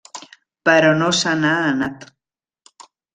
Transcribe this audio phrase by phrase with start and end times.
[0.69, 2.07] Però no se n'ha anat.